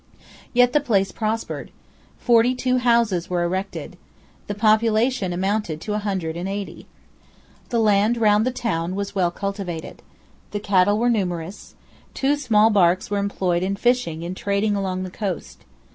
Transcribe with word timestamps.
Yet 0.51 0.73
the 0.73 0.79
place 0.79 1.11
prospered. 1.11 1.69
Forty 2.17 2.55
two 2.55 2.79
houses 2.79 3.29
were 3.29 3.43
erected. 3.43 3.97
The 4.47 4.55
population 4.55 5.31
amounted 5.31 5.79
to 5.81 5.93
a 5.93 5.99
hundred 5.99 6.35
and 6.35 6.49
eighty. 6.49 6.87
The 7.69 7.77
land 7.79 8.17
round 8.17 8.43
the 8.43 8.49
town 8.49 8.95
was 8.95 9.13
well 9.13 9.29
cultivated. 9.29 10.01
The 10.49 10.59
cattle 10.59 10.97
were 10.97 11.07
numerous. 11.11 11.75
Two 12.15 12.35
small 12.35 12.71
barks 12.71 13.11
were 13.11 13.19
employed 13.19 13.61
in 13.61 13.75
fishing 13.75 14.23
and 14.23 14.35
trading 14.35 14.75
along 14.75 15.03
the 15.03 15.11
coast. 15.11 15.65